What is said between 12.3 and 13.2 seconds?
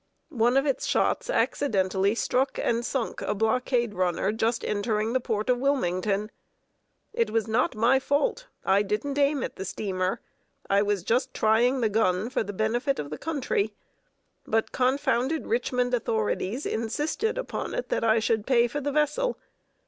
for the benefit of the